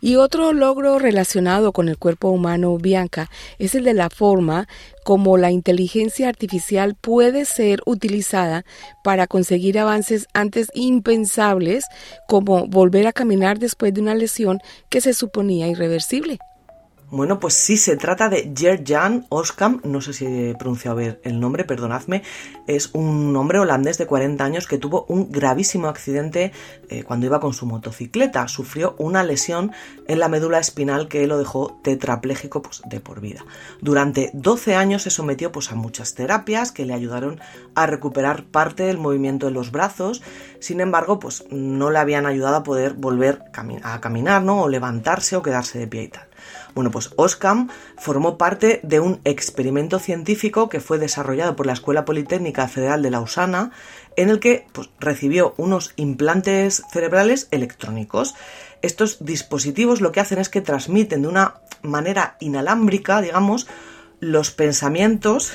Y 0.00 0.16
otro 0.16 0.52
logro 0.52 0.98
relacionado 0.98 1.72
con 1.72 1.88
el 1.88 1.98
cuerpo 1.98 2.30
humano, 2.30 2.76
Bianca, 2.78 3.30
es 3.58 3.74
el 3.74 3.84
de 3.84 3.94
la 3.94 4.08
forma 4.08 4.66
como 5.04 5.36
la 5.36 5.50
inteligencia 5.50 6.28
artificial 6.28 6.94
puede 6.94 7.44
ser 7.44 7.80
utilizada 7.84 8.64
para 9.04 9.26
conseguir 9.26 9.78
avances 9.78 10.26
antes 10.32 10.68
impensables, 10.74 11.84
como 12.28 12.66
volver 12.66 13.06
a 13.06 13.12
caminar 13.12 13.58
después 13.58 13.92
de 13.92 14.00
una 14.00 14.14
lesión 14.14 14.60
que 14.88 15.00
se 15.00 15.12
suponía 15.12 15.68
irreversible. 15.68 16.38
Bueno, 17.12 17.40
pues 17.40 17.54
sí, 17.54 17.76
se 17.76 17.96
trata 17.96 18.28
de 18.28 18.52
Gert-Jan 18.56 19.26
Oskam, 19.30 19.80
no 19.82 20.00
sé 20.00 20.12
si 20.12 20.26
he 20.26 20.54
pronunciado 20.54 20.96
bien 20.96 21.18
el 21.24 21.40
nombre, 21.40 21.64
perdonadme, 21.64 22.22
es 22.68 22.90
un 22.92 23.34
hombre 23.34 23.58
holandés 23.58 23.98
de 23.98 24.06
40 24.06 24.44
años 24.44 24.68
que 24.68 24.78
tuvo 24.78 25.06
un 25.08 25.32
gravísimo 25.32 25.88
accidente 25.88 26.52
eh, 26.88 27.02
cuando 27.02 27.26
iba 27.26 27.40
con 27.40 27.52
su 27.52 27.66
motocicleta. 27.66 28.46
Sufrió 28.46 28.94
una 28.98 29.24
lesión 29.24 29.72
en 30.06 30.20
la 30.20 30.28
médula 30.28 30.60
espinal 30.60 31.08
que 31.08 31.26
lo 31.26 31.36
dejó 31.36 31.80
tetrapléjico 31.82 32.62
pues, 32.62 32.80
de 32.86 33.00
por 33.00 33.20
vida. 33.20 33.44
Durante 33.80 34.30
12 34.32 34.76
años 34.76 35.02
se 35.02 35.10
sometió 35.10 35.50
pues, 35.50 35.72
a 35.72 35.74
muchas 35.74 36.14
terapias 36.14 36.70
que 36.70 36.86
le 36.86 36.94
ayudaron 36.94 37.40
a 37.74 37.86
recuperar 37.86 38.44
parte 38.44 38.84
del 38.84 38.98
movimiento 38.98 39.46
de 39.46 39.52
los 39.52 39.72
brazos, 39.72 40.22
sin 40.60 40.80
embargo, 40.80 41.18
pues 41.18 41.44
no 41.50 41.90
le 41.90 41.98
habían 41.98 42.26
ayudado 42.26 42.54
a 42.54 42.62
poder 42.62 42.92
volver 42.92 43.42
a 43.82 44.00
caminar, 44.00 44.42
¿no? 44.44 44.62
o 44.62 44.68
levantarse 44.68 45.34
o 45.34 45.42
quedarse 45.42 45.80
de 45.80 45.88
pie 45.88 46.02
y 46.04 46.08
tal. 46.08 46.29
Bueno, 46.74 46.90
pues 46.90 47.10
Oskam 47.16 47.68
formó 47.96 48.38
parte 48.38 48.80
de 48.82 49.00
un 49.00 49.20
experimento 49.24 49.98
científico 49.98 50.68
que 50.68 50.80
fue 50.80 50.98
desarrollado 50.98 51.56
por 51.56 51.66
la 51.66 51.72
Escuela 51.72 52.04
Politécnica 52.04 52.68
Federal 52.68 53.02
de 53.02 53.10
Lausana, 53.10 53.72
en 54.16 54.28
el 54.28 54.40
que 54.40 54.66
pues, 54.72 54.90
recibió 54.98 55.54
unos 55.56 55.92
implantes 55.96 56.82
cerebrales 56.92 57.48
electrónicos. 57.50 58.34
Estos 58.82 59.24
dispositivos 59.24 60.00
lo 60.00 60.12
que 60.12 60.20
hacen 60.20 60.38
es 60.38 60.48
que 60.48 60.60
transmiten 60.60 61.22
de 61.22 61.28
una 61.28 61.54
manera 61.82 62.36
inalámbrica, 62.40 63.20
digamos, 63.20 63.66
los 64.20 64.50
pensamientos 64.50 65.52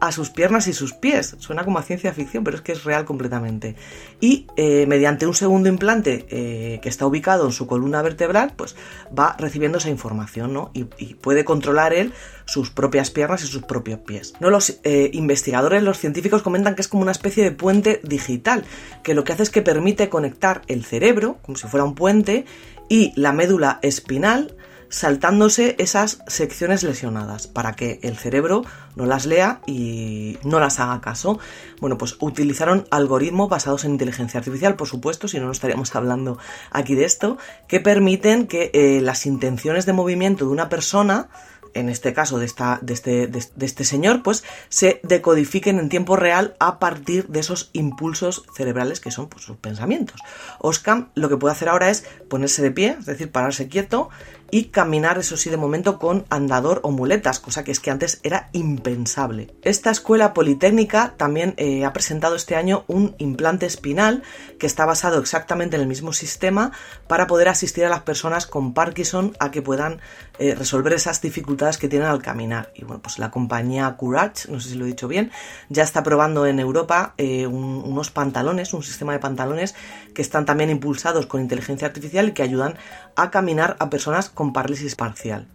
a 0.00 0.12
sus 0.12 0.30
piernas 0.30 0.68
y 0.68 0.72
sus 0.72 0.92
pies. 0.92 1.36
Suena 1.38 1.64
como 1.64 1.78
a 1.78 1.82
ciencia 1.82 2.12
ficción, 2.12 2.44
pero 2.44 2.56
es 2.56 2.62
que 2.62 2.72
es 2.72 2.84
real 2.84 3.04
completamente. 3.04 3.74
Y 4.20 4.46
eh, 4.56 4.86
mediante 4.86 5.26
un 5.26 5.34
segundo 5.34 5.68
implante 5.68 6.26
eh, 6.28 6.80
que 6.82 6.88
está 6.88 7.06
ubicado 7.06 7.46
en 7.46 7.52
su 7.52 7.66
columna 7.66 8.02
vertebral, 8.02 8.52
pues 8.54 8.76
va 9.16 9.34
recibiendo 9.38 9.78
esa 9.78 9.90
información, 9.90 10.52
¿no? 10.52 10.70
Y, 10.74 10.84
puede 11.14 11.44
controlar 11.44 11.94
él 11.94 12.12
sus 12.44 12.70
propias 12.70 13.10
piernas 13.10 13.42
y 13.44 13.46
sus 13.46 13.62
propios 13.62 14.00
pies. 14.00 14.34
¿No? 14.40 14.50
Los 14.50 14.78
eh, 14.84 15.10
investigadores, 15.14 15.82
los 15.82 15.98
científicos 15.98 16.42
comentan 16.42 16.74
que 16.74 16.82
es 16.82 16.88
como 16.88 17.02
una 17.02 17.12
especie 17.12 17.42
de 17.42 17.52
puente 17.52 18.00
digital, 18.04 18.64
que 19.02 19.14
lo 19.14 19.24
que 19.24 19.32
hace 19.32 19.42
es 19.44 19.50
que 19.50 19.62
permite 19.62 20.08
conectar 20.08 20.62
el 20.66 20.84
cerebro, 20.84 21.38
como 21.42 21.56
si 21.56 21.66
fuera 21.66 21.84
un 21.84 21.94
puente, 21.94 22.44
y 22.88 23.12
la 23.16 23.32
médula 23.32 23.78
espinal 23.82 24.54
saltándose 24.94 25.74
esas 25.80 26.18
secciones 26.28 26.84
lesionadas 26.84 27.48
para 27.48 27.72
que 27.72 27.98
el 28.04 28.16
cerebro 28.16 28.64
no 28.94 29.06
las 29.06 29.26
lea 29.26 29.60
y 29.66 30.38
no 30.44 30.60
las 30.60 30.78
haga 30.78 31.00
caso. 31.00 31.40
Bueno, 31.80 31.98
pues 31.98 32.16
utilizaron 32.20 32.86
algoritmos 32.92 33.48
basados 33.48 33.84
en 33.84 33.90
inteligencia 33.90 34.38
artificial, 34.38 34.76
por 34.76 34.86
supuesto, 34.86 35.26
si 35.26 35.40
no, 35.40 35.46
no 35.46 35.52
estaríamos 35.52 35.92
hablando 35.96 36.38
aquí 36.70 36.94
de 36.94 37.06
esto, 37.06 37.38
que 37.66 37.80
permiten 37.80 38.46
que 38.46 38.70
eh, 38.72 39.00
las 39.02 39.26
intenciones 39.26 39.84
de 39.84 39.94
movimiento 39.94 40.44
de 40.44 40.52
una 40.52 40.68
persona 40.68 41.28
en 41.74 41.88
este 41.88 42.12
caso 42.12 42.38
de, 42.38 42.46
esta, 42.46 42.78
de, 42.82 42.92
este, 42.92 43.26
de, 43.26 43.66
este 43.66 43.84
señor, 43.84 44.22
pues 44.22 44.44
se 44.68 45.00
decodifiquen 45.02 45.80
en 45.80 45.88
tiempo 45.88 46.14
real 46.14 46.54
a 46.60 46.78
partir 46.78 47.26
de 47.26 47.40
esos 47.40 47.70
impulsos 47.72 48.44
cerebrales 48.54 49.00
que 49.00 49.10
son 49.10 49.28
pues, 49.28 49.44
sus 49.44 49.56
pensamientos. 49.56 50.20
Oscam 50.60 51.10
lo 51.14 51.28
que 51.28 51.36
puede 51.36 51.52
hacer 51.52 51.68
ahora 51.68 51.90
es 51.90 52.04
ponerse 52.28 52.62
de 52.62 52.70
pie, 52.70 52.96
es 52.98 53.06
decir, 53.06 53.30
pararse 53.30 53.68
quieto 53.68 54.08
y 54.54 54.66
caminar, 54.66 55.18
eso 55.18 55.36
sí, 55.36 55.50
de 55.50 55.56
momento 55.56 55.98
con 55.98 56.26
andador 56.30 56.78
o 56.84 56.92
muletas, 56.92 57.40
cosa 57.40 57.64
que 57.64 57.72
es 57.72 57.80
que 57.80 57.90
antes 57.90 58.20
era 58.22 58.50
impensable. 58.52 59.52
Esta 59.62 59.90
escuela 59.90 60.32
politécnica 60.32 61.14
también 61.16 61.54
eh, 61.56 61.84
ha 61.84 61.92
presentado 61.92 62.36
este 62.36 62.54
año 62.54 62.84
un 62.86 63.16
implante 63.18 63.66
espinal 63.66 64.22
que 64.60 64.68
está 64.68 64.86
basado 64.86 65.18
exactamente 65.18 65.74
en 65.74 65.82
el 65.82 65.88
mismo 65.88 66.12
sistema 66.12 66.70
para 67.08 67.26
poder 67.26 67.48
asistir 67.48 67.84
a 67.84 67.88
las 67.88 68.02
personas 68.02 68.46
con 68.46 68.74
Parkinson 68.74 69.36
a 69.40 69.50
que 69.50 69.60
puedan 69.60 70.00
eh, 70.38 70.54
resolver 70.54 70.92
esas 70.92 71.20
dificultades 71.20 71.76
que 71.76 71.88
tienen 71.88 72.06
al 72.06 72.22
caminar. 72.22 72.70
Y 72.76 72.84
bueno, 72.84 73.02
pues 73.02 73.18
la 73.18 73.32
compañía 73.32 73.96
Courage, 73.96 74.52
no 74.52 74.60
sé 74.60 74.68
si 74.68 74.74
lo 74.76 74.84
he 74.84 74.88
dicho 74.88 75.08
bien, 75.08 75.32
ya 75.68 75.82
está 75.82 76.04
probando 76.04 76.46
en 76.46 76.60
Europa 76.60 77.14
eh, 77.18 77.48
unos 77.48 78.12
pantalones, 78.12 78.72
un 78.72 78.84
sistema 78.84 79.14
de 79.14 79.18
pantalones 79.18 79.74
que 80.14 80.22
están 80.22 80.46
también 80.46 80.70
impulsados 80.70 81.26
con 81.26 81.40
inteligencia 81.40 81.88
artificial 81.88 82.28
y 82.28 82.32
que 82.32 82.44
ayudan 82.44 82.76
a 83.16 83.32
caminar 83.32 83.76
a 83.80 83.90
personas 83.90 84.28
con 84.28 84.43
parálisis 84.52 84.94
parcial. 84.94 85.48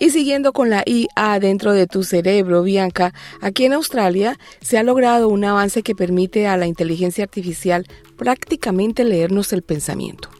Y 0.00 0.10
siguiendo 0.10 0.52
con 0.52 0.70
la 0.70 0.84
IA 0.86 1.40
dentro 1.40 1.72
de 1.72 1.86
tu 1.88 2.04
cerebro, 2.04 2.62
Bianca, 2.62 3.12
aquí 3.40 3.64
en 3.64 3.72
Australia 3.72 4.38
se 4.60 4.78
ha 4.78 4.84
logrado 4.84 5.28
un 5.28 5.44
avance 5.44 5.82
que 5.82 5.96
permite 5.96 6.46
a 6.46 6.56
la 6.56 6.66
inteligencia 6.66 7.24
artificial 7.24 7.86
prácticamente 8.16 9.04
leernos 9.04 9.52
el 9.52 9.62
pensamiento. 9.62 10.30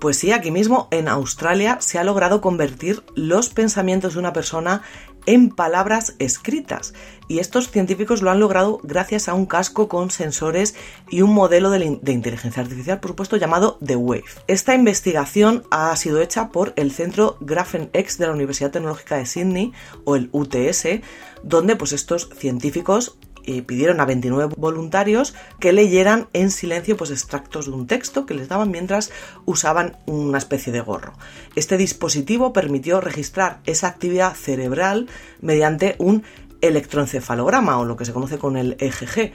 Pues 0.00 0.18
sí, 0.18 0.32
aquí 0.32 0.50
mismo 0.50 0.88
en 0.90 1.08
Australia 1.08 1.78
se 1.80 1.98
ha 1.98 2.04
logrado 2.04 2.42
convertir 2.42 3.02
los 3.14 3.48
pensamientos 3.48 4.12
de 4.12 4.20
una 4.20 4.34
persona 4.34 4.82
en 5.26 5.50
palabras 5.50 6.14
escritas. 6.18 6.94
Y 7.28 7.40
estos 7.40 7.70
científicos 7.70 8.22
lo 8.22 8.30
han 8.30 8.40
logrado 8.40 8.80
gracias 8.82 9.28
a 9.28 9.34
un 9.34 9.46
casco 9.46 9.88
con 9.88 10.10
sensores 10.10 10.74
y 11.10 11.22
un 11.22 11.34
modelo 11.34 11.70
de, 11.70 11.84
inteligencia 12.12 12.62
artificial, 12.62 13.00
por 13.00 13.10
supuesto, 13.10 13.36
llamado 13.36 13.78
The 13.84 13.96
Wave. 13.96 14.24
Esta 14.46 14.74
investigación 14.74 15.64
ha 15.70 15.94
sido 15.96 16.20
hecha 16.20 16.50
por 16.50 16.72
el 16.76 16.92
Centro 16.92 17.36
GraphenX 17.40 18.18
de 18.18 18.26
la 18.26 18.32
Universidad 18.32 18.70
Tecnológica 18.70 19.16
de 19.16 19.26
Sydney, 19.26 19.72
o 20.04 20.16
el 20.16 20.28
UTS, 20.32 21.00
donde 21.42 21.76
pues, 21.76 21.92
estos 21.92 22.30
científicos 22.36 23.18
pidieron 23.66 24.00
a 24.00 24.04
29 24.04 24.54
voluntarios 24.56 25.34
que 25.60 25.72
leyeran 25.72 26.28
en 26.32 26.50
silencio 26.50 26.96
pues 26.96 27.10
extractos 27.10 27.66
de 27.66 27.72
un 27.72 27.86
texto 27.86 28.26
que 28.26 28.34
les 28.34 28.48
daban 28.48 28.70
mientras 28.70 29.10
usaban 29.44 29.98
una 30.06 30.38
especie 30.38 30.72
de 30.72 30.80
gorro. 30.80 31.12
Este 31.54 31.76
dispositivo 31.76 32.52
permitió 32.52 33.00
registrar 33.00 33.60
esa 33.64 33.88
actividad 33.88 34.34
cerebral 34.34 35.08
mediante 35.40 35.96
un 35.98 36.24
electroencefalograma 36.60 37.78
o 37.78 37.84
lo 37.84 37.96
que 37.96 38.04
se 38.04 38.12
conoce 38.12 38.38
con 38.38 38.56
el 38.56 38.76
EGG, 38.78 39.32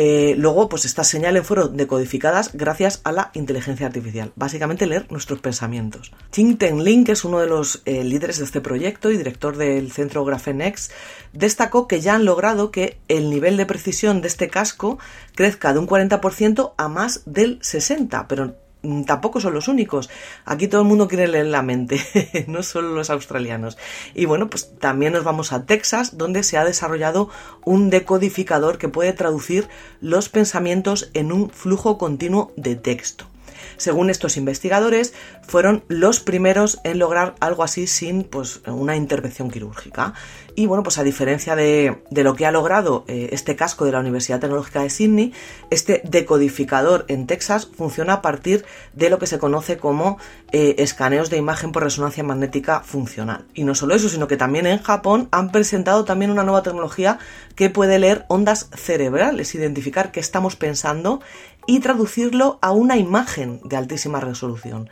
eh, 0.00 0.36
luego, 0.38 0.68
pues 0.68 0.84
estas 0.84 1.08
señales 1.08 1.44
fueron 1.44 1.76
decodificadas 1.76 2.52
gracias 2.54 3.00
a 3.02 3.10
la 3.10 3.32
inteligencia 3.34 3.88
artificial. 3.88 4.30
Básicamente 4.36 4.86
leer 4.86 5.10
nuestros 5.10 5.40
pensamientos. 5.40 6.12
Ting 6.30 6.56
Ten 6.56 6.84
Lin, 6.84 7.02
que 7.02 7.10
es 7.10 7.24
uno 7.24 7.40
de 7.40 7.48
los 7.48 7.82
eh, 7.84 8.04
líderes 8.04 8.38
de 8.38 8.44
este 8.44 8.60
proyecto 8.60 9.10
y 9.10 9.16
director 9.16 9.56
del 9.56 9.90
centro 9.90 10.24
Graphenex, 10.24 10.92
destacó 11.32 11.88
que 11.88 12.00
ya 12.00 12.14
han 12.14 12.24
logrado 12.24 12.70
que 12.70 13.00
el 13.08 13.28
nivel 13.28 13.56
de 13.56 13.66
precisión 13.66 14.20
de 14.22 14.28
este 14.28 14.48
casco 14.48 15.00
crezca 15.34 15.72
de 15.72 15.80
un 15.80 15.88
40% 15.88 16.74
a 16.76 16.88
más 16.88 17.22
del 17.26 17.58
60%, 17.58 18.26
pero 18.28 18.54
tampoco 19.06 19.40
son 19.40 19.54
los 19.54 19.68
únicos. 19.68 20.08
Aquí 20.44 20.68
todo 20.68 20.82
el 20.82 20.88
mundo 20.88 21.08
quiere 21.08 21.28
leer 21.28 21.46
la 21.46 21.62
mente, 21.62 22.00
no 22.48 22.62
solo 22.62 22.90
los 22.90 23.10
australianos. 23.10 23.78
Y 24.14 24.24
bueno, 24.26 24.48
pues 24.48 24.78
también 24.78 25.12
nos 25.12 25.24
vamos 25.24 25.52
a 25.52 25.64
Texas, 25.66 26.16
donde 26.16 26.42
se 26.42 26.58
ha 26.58 26.64
desarrollado 26.64 27.28
un 27.64 27.90
decodificador 27.90 28.78
que 28.78 28.88
puede 28.88 29.12
traducir 29.12 29.68
los 30.00 30.28
pensamientos 30.28 31.10
en 31.14 31.32
un 31.32 31.50
flujo 31.50 31.98
continuo 31.98 32.52
de 32.56 32.76
texto. 32.76 33.26
Según 33.78 34.10
estos 34.10 34.36
investigadores, 34.36 35.14
fueron 35.40 35.82
los 35.88 36.20
primeros 36.20 36.78
en 36.84 36.98
lograr 36.98 37.34
algo 37.40 37.62
así 37.62 37.86
sin 37.86 38.24
pues, 38.24 38.60
una 38.66 38.96
intervención 38.96 39.50
quirúrgica. 39.50 40.12
Y 40.54 40.66
bueno, 40.66 40.82
pues 40.82 40.98
a 40.98 41.04
diferencia 41.04 41.54
de, 41.54 42.02
lo 42.10 42.34
que 42.34 42.44
ha 42.44 42.50
logrado 42.50 43.04
eh, 43.06 43.28
este 43.30 43.54
casco 43.54 43.84
de 43.84 43.92
la 43.92 44.00
Universidad 44.00 44.40
Tecnológica 44.40 44.82
de 44.82 44.90
Sydney, 44.90 45.32
este 45.70 46.02
decodificador 46.04 47.04
en 47.06 47.28
Texas 47.28 47.68
funciona 47.72 48.14
a 48.14 48.22
partir 48.22 48.64
de 48.92 49.08
lo 49.08 49.20
que 49.20 49.28
se 49.28 49.38
conoce 49.38 49.78
como 49.78 50.18
eh, 50.50 50.74
escaneos 50.78 51.30
de 51.30 51.36
imagen 51.36 51.70
por 51.70 51.84
resonancia 51.84 52.24
magnética 52.24 52.80
funcional. 52.80 53.44
Y 53.54 53.62
no 53.62 53.76
solo 53.76 53.94
eso, 53.94 54.08
sino 54.08 54.26
que 54.26 54.36
también 54.36 54.66
en 54.66 54.82
Japón 54.82 55.28
han 55.30 55.52
presentado 55.52 56.04
también 56.04 56.32
una 56.32 56.42
nueva 56.42 56.64
tecnología 56.64 57.20
que 57.54 57.70
puede 57.70 58.00
leer 58.00 58.24
ondas 58.26 58.68
cerebrales, 58.74 59.54
identificar 59.54 60.10
qué 60.10 60.18
estamos 60.18 60.56
pensando 60.56 61.20
y 61.68 61.80
traducirlo 61.80 62.58
a 62.62 62.72
una 62.72 62.96
imagen 62.96 63.60
de 63.62 63.76
altísima 63.76 64.20
resolución. 64.20 64.88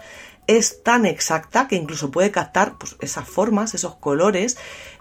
Es 0.47 0.83
tan 0.83 1.07
exacta 1.07 1.69
que 1.69 1.75
incluso 1.75 2.11
puede 2.11 2.31
captar 2.31 2.77
pues, 2.79 2.97
esas 3.01 3.27
formas, 3.27 3.75
esos 3.75 3.97
colores. 3.97 4.59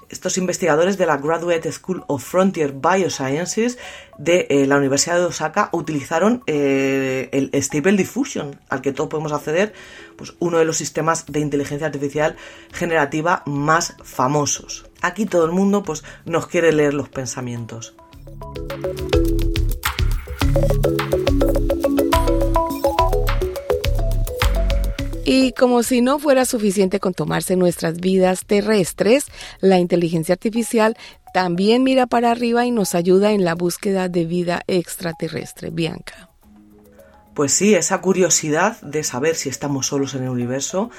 Estos 0.08 0.38
investigadores 0.38 0.98
de 0.98 1.06
la 1.06 1.18
Graduate 1.18 1.70
School 1.72 2.06
of 2.08 2.24
Frontier 2.24 2.72
Biosciences 2.74 3.78
de 4.18 4.48
eh, 4.50 4.68
la 4.68 4.78
Universidad 4.78 5.18
de 5.18 5.26
Osaka 5.26 5.68
utilizaron 5.74 6.44
eh, 6.48 7.28
el 7.34 7.50
Stable 7.62 7.98
Diffusion, 7.98 8.58
al 8.70 8.82
que 8.82 8.94
todos 8.94 9.10
podemos 9.10 9.34
acceder, 9.34 9.74
pues 10.16 10.34
uno 10.40 10.60
de 10.60 10.66
los 10.66 10.78
sistemas 10.78 11.26
de 11.26 11.42
inteligencia 11.42 11.88
artificial 11.88 12.38
generativa 12.72 13.44
más 13.46 13.98
famosos. 14.02 14.86
Aquí 15.02 15.26
todo 15.26 15.44
el 15.44 15.52
mundo 15.52 15.84
pues, 15.84 16.06
nos 16.24 16.48
quiere 16.48 16.72
leer 16.72 16.94
los 16.94 17.10
pensamientos. 17.10 17.96
Y 25.28 25.54
como 25.54 25.82
si 25.82 26.02
no 26.02 26.20
fuera 26.20 26.46
suficiente 26.46 27.00
con 27.00 27.16
tomarse 27.16 27.56
nuestras 27.56 28.00
vidas 28.00 28.46
terrestres, 28.46 29.26
la 29.60 29.80
inteligencia 29.80 30.34
artificial 30.34 30.96
también 31.34 31.84
mira 31.84 32.06
para 32.06 32.30
arriba 32.30 32.66
y 32.68 32.72
nos 32.72 32.94
ayuda 32.94 33.32
en 33.32 33.44
la 33.44 33.56
búsqueda 33.56 34.08
de 34.08 34.26
vida 34.26 34.62
extraterrestre. 34.68 35.72
Bianca. 35.72 36.35
Pues 37.36 37.54
sí, 37.54 37.76
esa 37.76 38.00
curiosidad 38.00 38.80
de 38.82 39.04
saber 39.04 39.36
si 39.36 39.50
estamos 39.50 39.88
solos 39.88 40.16
en 40.16 40.24
el 40.24 40.30
universo 40.30 40.90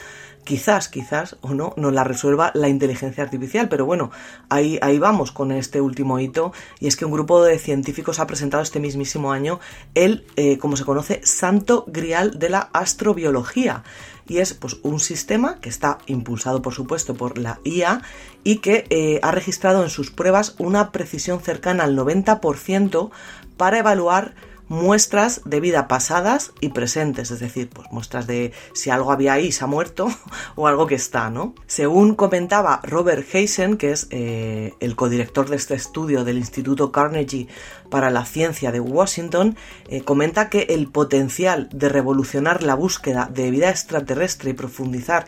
quizás, 0.44 0.88
quizás 0.88 1.36
o 1.40 1.54
no, 1.54 1.72
nos 1.76 1.92
la 1.92 2.04
resuelva 2.04 2.52
la 2.54 2.68
inteligencia 2.68 3.24
artificial. 3.24 3.68
Pero 3.70 3.86
bueno, 3.86 4.10
ahí, 4.50 4.78
ahí 4.82 4.98
vamos 4.98 5.32
con 5.32 5.50
este 5.50 5.80
último 5.80 6.20
hito. 6.20 6.52
Y 6.78 6.86
es 6.86 6.96
que 6.96 7.06
un 7.06 7.12
grupo 7.12 7.42
de 7.42 7.58
científicos 7.58 8.20
ha 8.20 8.26
presentado 8.26 8.62
este 8.62 8.80
mismísimo 8.80 9.32
año 9.32 9.60
el, 9.94 10.26
eh, 10.36 10.58
como 10.58 10.76
se 10.76 10.84
conoce, 10.84 11.20
santo 11.24 11.84
grial 11.88 12.38
de 12.38 12.50
la 12.50 12.68
astrobiología. 12.72 13.82
Y 14.28 14.38
es 14.38 14.52
pues, 14.52 14.76
un 14.82 15.00
sistema 15.00 15.58
que 15.60 15.70
está 15.70 15.98
impulsado, 16.06 16.60
por 16.60 16.74
supuesto, 16.74 17.14
por 17.14 17.38
la 17.38 17.60
IA 17.64 18.02
y 18.44 18.58
que 18.58 18.84
eh, 18.90 19.20
ha 19.22 19.32
registrado 19.32 19.82
en 19.82 19.90
sus 19.90 20.10
pruebas 20.10 20.54
una 20.58 20.92
precisión 20.92 21.40
cercana 21.40 21.84
al 21.84 21.96
90% 21.96 23.10
para 23.56 23.78
evaluar 23.78 24.34
muestras 24.68 25.42
de 25.44 25.60
vida 25.60 25.88
pasadas 25.88 26.52
y 26.60 26.70
presentes, 26.70 27.30
es 27.30 27.40
decir, 27.40 27.68
pues 27.68 27.88
muestras 27.92 28.26
de 28.26 28.52
si 28.72 28.90
algo 28.90 29.12
había 29.12 29.34
ahí 29.34 29.52
se 29.52 29.64
ha 29.64 29.66
muerto 29.66 30.08
o 30.56 30.66
algo 30.66 30.86
que 30.86 30.94
está, 30.94 31.30
¿no? 31.30 31.54
Según 31.66 32.14
comentaba 32.14 32.80
Robert 32.82 33.26
Heisen, 33.32 33.76
que 33.76 33.92
es 33.92 34.08
eh, 34.10 34.74
el 34.80 34.96
codirector 34.96 35.48
de 35.48 35.56
este 35.56 35.74
estudio 35.74 36.24
del 36.24 36.38
Instituto 36.38 36.90
Carnegie 36.90 37.48
para 37.90 38.10
la 38.10 38.24
Ciencia 38.24 38.72
de 38.72 38.80
Washington, 38.80 39.56
eh, 39.88 40.02
comenta 40.02 40.50
que 40.50 40.66
el 40.70 40.88
potencial 40.88 41.68
de 41.72 41.88
revolucionar 41.88 42.62
la 42.62 42.74
búsqueda 42.74 43.30
de 43.32 43.50
vida 43.50 43.70
extraterrestre 43.70 44.50
y 44.50 44.54
profundizar 44.54 45.26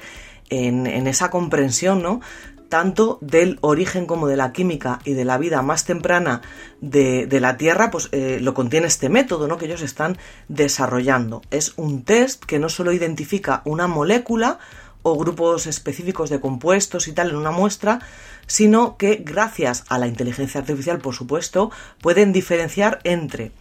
en, 0.50 0.86
en, 0.86 1.06
esa 1.06 1.30
comprensión, 1.30 2.02
¿no? 2.02 2.20
Tanto 2.68 3.18
del 3.20 3.58
origen 3.60 4.06
como 4.06 4.26
de 4.26 4.36
la 4.36 4.52
química 4.52 5.00
y 5.04 5.14
de 5.14 5.24
la 5.24 5.38
vida 5.38 5.62
más 5.62 5.84
temprana 5.84 6.42
de, 6.80 7.26
la 7.40 7.56
Tierra, 7.56 7.90
pues 7.90 8.08
eh, 8.12 8.38
lo 8.40 8.54
contiene 8.54 8.86
este 8.86 9.08
método 9.08 9.48
¿no? 9.48 9.58
que 9.58 9.66
ellos 9.66 9.82
están 9.82 10.18
desarrollando. 10.48 11.42
Es 11.50 11.74
un 11.76 12.04
test 12.04 12.44
que 12.44 12.58
no 12.58 12.68
solo 12.68 12.92
identifica 12.92 13.62
una 13.64 13.86
molécula 13.86 14.58
o 15.02 15.16
grupos 15.16 15.66
específicos 15.66 16.30
de 16.30 16.40
compuestos 16.40 17.08
y 17.08 17.12
tal 17.12 17.30
en 17.30 17.36
una 17.36 17.50
muestra, 17.50 18.00
sino 18.46 18.96
que 18.96 19.16
gracias 19.16 19.84
a 19.88 19.98
la 19.98 20.06
inteligencia 20.06 20.60
artificial, 20.60 20.98
por 20.98 21.14
supuesto, 21.14 21.70
pueden 22.00 22.32
diferenciar 22.32 22.98
entre 23.04 23.52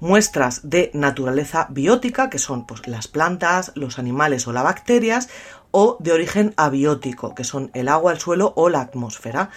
muestras 0.00 0.68
de 0.68 0.90
naturaleza 0.94 1.66
biótica, 1.70 2.30
que 2.30 2.38
son 2.38 2.66
pues, 2.66 2.86
las 2.86 3.08
plantas, 3.08 3.72
los 3.74 3.98
animales 3.98 4.46
o 4.46 4.52
las 4.52 4.64
bacterias, 4.64 5.28
o 5.70 5.96
de 6.00 6.12
origen 6.12 6.54
abiótico, 6.56 7.34
que 7.34 7.44
son 7.44 7.70
el 7.74 7.88
agua, 7.88 8.12
el 8.12 8.18
suelo 8.18 8.52
o 8.56 8.68
la 8.68 8.80
atmósfera. 8.80 9.50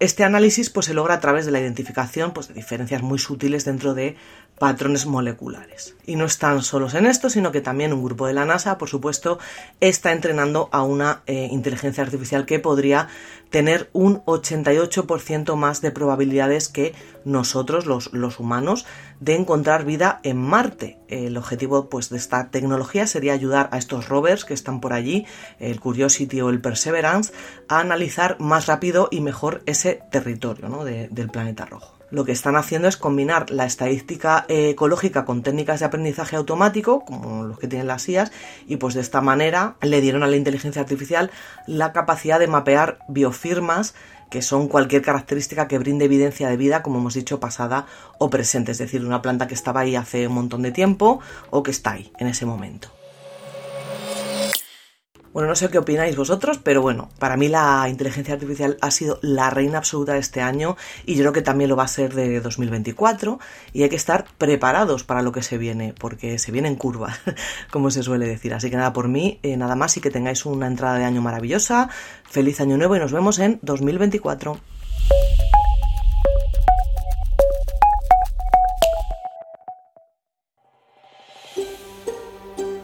Este 0.00 0.24
análisis 0.24 0.70
pues, 0.70 0.86
se 0.86 0.94
logra 0.94 1.14
a 1.14 1.20
través 1.20 1.46
de 1.46 1.52
la 1.52 1.60
identificación 1.60 2.32
pues, 2.32 2.48
de 2.48 2.54
diferencias 2.54 3.02
muy 3.02 3.18
sutiles 3.18 3.64
dentro 3.64 3.94
de 3.94 4.16
patrones 4.58 5.06
moleculares. 5.06 5.96
Y 6.06 6.16
no 6.16 6.26
están 6.26 6.62
solos 6.62 6.94
en 6.94 7.06
esto, 7.06 7.28
sino 7.28 7.50
que 7.50 7.60
también 7.60 7.92
un 7.92 8.04
grupo 8.04 8.26
de 8.26 8.34
la 8.34 8.44
NASA, 8.44 8.78
por 8.78 8.88
supuesto, 8.88 9.38
está 9.80 10.12
entrenando 10.12 10.68
a 10.72 10.82
una 10.82 11.22
eh, 11.26 11.48
inteligencia 11.50 12.04
artificial 12.04 12.46
que 12.46 12.60
podría 12.60 13.08
tener 13.50 13.88
un 13.92 14.24
88% 14.24 15.54
más 15.56 15.80
de 15.80 15.90
probabilidades 15.90 16.68
que 16.68 16.94
nosotros, 17.24 17.86
los, 17.86 18.12
los, 18.12 18.40
humanos, 18.40 18.84
de 19.20 19.36
encontrar 19.36 19.84
vida 19.84 20.20
en 20.24 20.38
Marte. 20.38 20.98
El 21.08 21.36
objetivo 21.36 21.88
pues, 21.88 22.10
de 22.10 22.16
esta 22.16 22.50
tecnología 22.50 23.06
sería 23.06 23.32
ayudar 23.32 23.68
a 23.72 23.78
estos 23.78 24.08
rovers 24.08 24.44
que 24.44 24.54
están 24.54 24.80
por 24.80 24.92
allí, 24.92 25.26
el 25.58 25.80
Curiosity 25.80 26.40
o 26.40 26.50
el 26.50 26.60
Perseverance, 26.60 27.32
a 27.68 27.80
analizar 27.80 28.38
más 28.40 28.66
rápido 28.66 29.08
y 29.10 29.20
mejor 29.20 29.62
ese 29.66 30.00
territorio 30.10 30.84
del 30.84 31.30
planeta 31.30 31.64
rojo 31.64 31.93
lo 32.14 32.24
que 32.24 32.30
están 32.30 32.54
haciendo 32.54 32.86
es 32.86 32.96
combinar 32.96 33.50
la 33.50 33.66
estadística 33.66 34.44
eh, 34.48 34.70
ecológica 34.70 35.24
con 35.24 35.42
técnicas 35.42 35.80
de 35.80 35.86
aprendizaje 35.86 36.36
automático, 36.36 37.04
como 37.04 37.42
los 37.42 37.58
que 37.58 37.66
tienen 37.66 37.88
las 37.88 38.08
IAS, 38.08 38.30
y 38.68 38.76
pues 38.76 38.94
de 38.94 39.00
esta 39.00 39.20
manera 39.20 39.74
le 39.82 40.00
dieron 40.00 40.22
a 40.22 40.28
la 40.28 40.36
inteligencia 40.36 40.80
artificial 40.80 41.32
la 41.66 41.92
capacidad 41.92 42.38
de 42.38 42.46
mapear 42.46 43.00
biofirmas 43.08 43.96
que 44.30 44.42
son 44.42 44.68
cualquier 44.68 45.02
característica 45.02 45.66
que 45.66 45.78
brinde 45.78 46.04
evidencia 46.04 46.48
de 46.48 46.56
vida, 46.56 46.82
como 46.82 46.98
hemos 46.98 47.14
dicho, 47.14 47.40
pasada 47.40 47.86
o 48.18 48.30
presente, 48.30 48.70
es 48.72 48.78
decir, 48.78 49.04
una 49.04 49.20
planta 49.20 49.48
que 49.48 49.54
estaba 49.54 49.80
ahí 49.80 49.96
hace 49.96 50.28
un 50.28 50.34
montón 50.34 50.62
de 50.62 50.70
tiempo 50.70 51.20
o 51.50 51.64
que 51.64 51.72
está 51.72 51.92
ahí 51.92 52.12
en 52.18 52.28
ese 52.28 52.46
momento. 52.46 52.90
Bueno, 55.34 55.48
no 55.48 55.56
sé 55.56 55.68
qué 55.68 55.78
opináis 55.78 56.14
vosotros, 56.14 56.60
pero 56.62 56.80
bueno, 56.80 57.10
para 57.18 57.36
mí 57.36 57.48
la 57.48 57.88
inteligencia 57.88 58.34
artificial 58.34 58.78
ha 58.80 58.92
sido 58.92 59.18
la 59.20 59.50
reina 59.50 59.78
absoluta 59.78 60.12
de 60.12 60.20
este 60.20 60.40
año 60.40 60.76
y 61.06 61.16
yo 61.16 61.22
creo 61.22 61.32
que 61.32 61.42
también 61.42 61.68
lo 61.68 61.74
va 61.74 61.82
a 61.82 61.88
ser 61.88 62.14
de 62.14 62.40
2024 62.40 63.40
y 63.72 63.82
hay 63.82 63.88
que 63.88 63.96
estar 63.96 64.26
preparados 64.38 65.02
para 65.02 65.22
lo 65.22 65.32
que 65.32 65.42
se 65.42 65.58
viene, 65.58 65.92
porque 65.98 66.38
se 66.38 66.52
viene 66.52 66.68
en 66.68 66.76
curva, 66.76 67.18
como 67.72 67.90
se 67.90 68.04
suele 68.04 68.28
decir. 68.28 68.54
Así 68.54 68.70
que 68.70 68.76
nada, 68.76 68.92
por 68.92 69.08
mí, 69.08 69.40
eh, 69.42 69.56
nada 69.56 69.74
más 69.74 69.96
y 69.96 70.00
que 70.00 70.12
tengáis 70.12 70.46
una 70.46 70.68
entrada 70.68 70.98
de 70.98 71.04
año 71.04 71.20
maravillosa, 71.20 71.88
feliz 72.30 72.60
año 72.60 72.76
nuevo 72.76 72.94
y 72.94 73.00
nos 73.00 73.10
vemos 73.10 73.40
en 73.40 73.58
2024. 73.62 74.56